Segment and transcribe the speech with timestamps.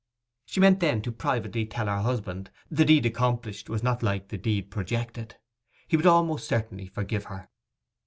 [0.47, 4.37] She meant then to privately tell her husband: the deed accomplished was not like the
[4.39, 5.35] deed projected.
[5.87, 7.51] He would almost certainly forgive her.